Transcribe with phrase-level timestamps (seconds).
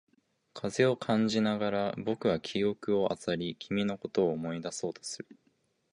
[0.55, 5.37] 風を感じながら、僕は記憶を漁り、君のことを思い出そうとする。